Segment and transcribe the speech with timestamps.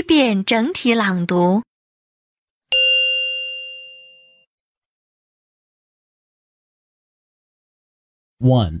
[0.00, 1.62] 一遍整体朗读。
[8.38, 8.80] 1.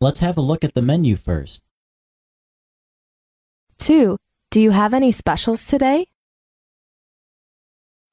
[0.00, 1.62] Let's have a look at the menu first.
[3.78, 4.16] 2.
[4.50, 6.06] Do you have any specials today?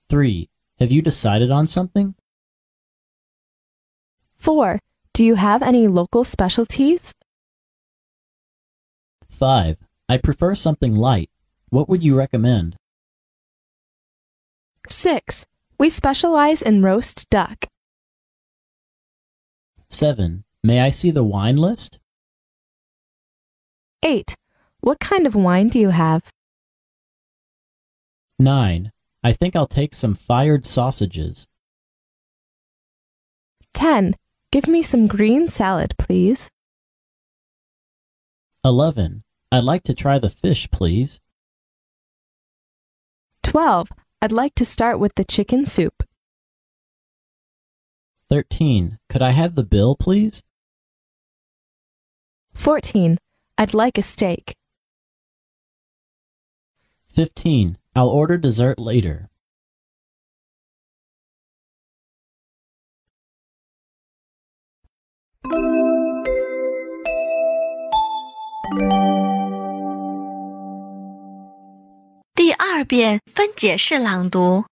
[0.09, 0.49] 3.
[0.79, 2.15] Have you decided on something?
[4.37, 4.79] 4.
[5.13, 7.13] Do you have any local specialties?
[9.29, 9.77] 5.
[10.09, 11.29] I prefer something light.
[11.70, 12.76] What would you recommend?
[14.88, 15.46] 6.
[15.78, 17.66] We specialize in roast duck.
[19.88, 20.44] 7.
[20.62, 21.98] May I see the wine list?
[24.02, 24.34] 8.
[24.80, 26.22] What kind of wine do you have?
[28.38, 28.92] 9.
[29.22, 31.46] I think I'll take some fired sausages.
[33.74, 34.16] 10.
[34.50, 36.48] Give me some green salad, please.
[38.64, 39.22] 11.
[39.52, 41.20] I'd like to try the fish, please.
[43.48, 43.90] 12.
[44.20, 46.02] I'd like to start with the chicken soup.
[48.28, 48.98] 13.
[49.08, 50.42] Could I have the bill, please?
[52.52, 53.16] 14.
[53.56, 54.54] I'd like a steak.
[57.08, 57.78] 15.
[57.96, 59.30] I'll order dessert later.
[72.67, 74.65] 二遍分解式朗读。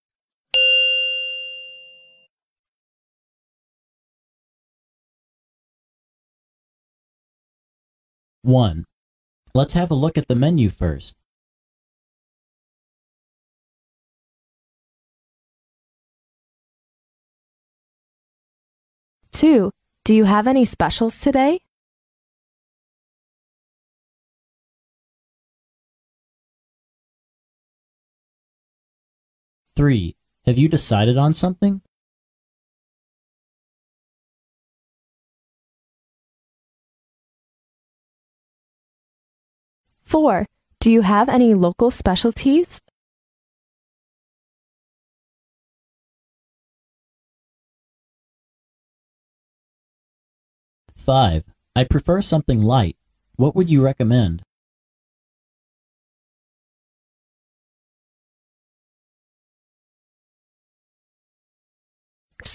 [8.43, 8.83] 1.
[9.53, 11.13] Let's have a look at the menu first.
[19.31, 19.71] 2.
[20.03, 21.61] Do you have any specials today?
[29.76, 30.16] 3.
[30.46, 31.82] Have you decided on something?
[40.02, 40.46] 4.
[40.80, 42.80] Do you have any local specialties?
[50.94, 51.44] 5.
[51.76, 52.96] I prefer something light.
[53.36, 54.42] What would you recommend?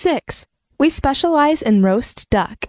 [0.01, 0.47] 6.
[0.79, 2.65] We specialize in roast duck.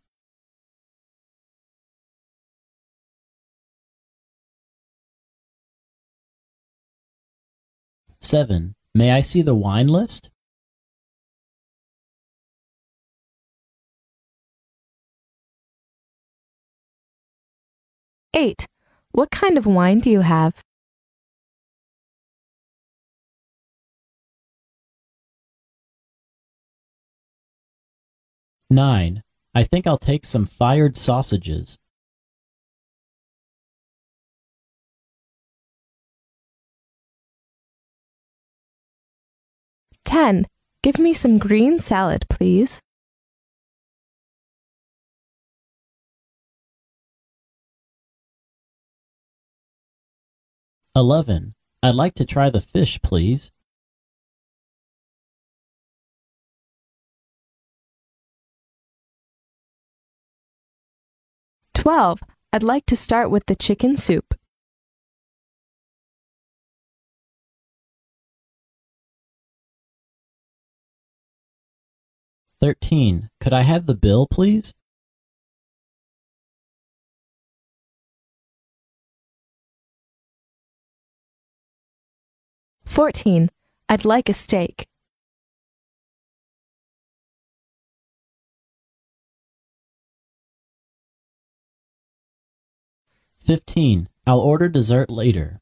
[8.20, 8.74] 7.
[8.94, 10.30] May I see the wine list?
[18.34, 18.66] 8.
[19.12, 20.52] What kind of wine do you have?
[28.72, 29.22] 9.
[29.54, 31.78] I think I'll take some fired sausages.
[40.04, 40.46] 10.
[40.82, 42.80] Give me some green salad, please.
[50.94, 51.54] 11.
[51.82, 53.50] I'd like to try the fish, please.
[61.82, 62.20] 12.
[62.52, 64.34] I'd like to start with the chicken soup.
[72.60, 73.30] 13.
[73.40, 74.72] Could I have the bill, please?
[82.84, 83.50] 14.
[83.88, 84.86] I'd like a steak.
[93.42, 94.08] 15.
[94.24, 95.58] I'll order dessert later.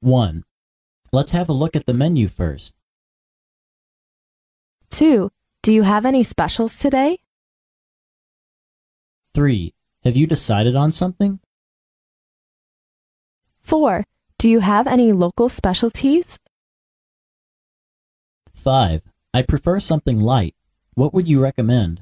[0.00, 0.42] One.
[1.12, 2.74] Let's have a look at the menu first.
[4.90, 5.30] 2.
[5.66, 7.18] Do you have any specials today?
[9.34, 9.74] 3.
[10.04, 11.40] Have you decided on something?
[13.62, 14.04] 4.
[14.38, 16.38] Do you have any local specialties?
[18.54, 19.02] 5.
[19.34, 20.54] I prefer something light.
[20.94, 22.00] What would you recommend?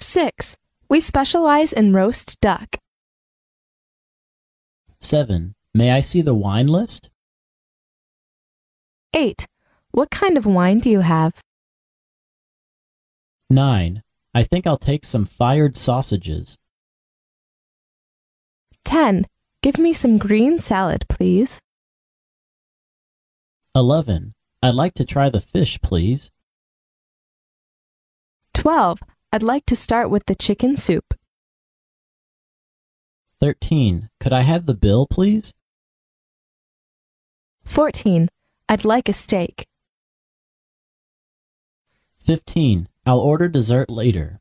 [0.00, 0.56] 6.
[0.88, 2.78] We specialize in roast duck.
[5.00, 5.54] 7.
[5.74, 7.10] May I see the wine list?
[9.12, 9.46] 8.
[9.92, 11.34] What kind of wine do you have?
[13.50, 14.02] 9.
[14.34, 16.56] I think I'll take some fired sausages.
[18.86, 19.26] 10.
[19.62, 21.60] Give me some green salad, please.
[23.76, 24.32] 11.
[24.62, 26.30] I'd like to try the fish, please.
[28.54, 29.00] 12.
[29.30, 31.14] I'd like to start with the chicken soup.
[33.40, 34.08] 13.
[34.20, 35.52] Could I have the bill, please?
[37.64, 38.30] 14.
[38.70, 39.66] I'd like a steak.
[42.24, 42.86] 15.
[43.04, 44.38] I'll order dessert later.